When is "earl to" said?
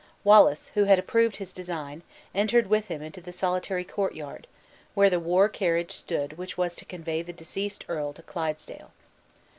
7.87-8.23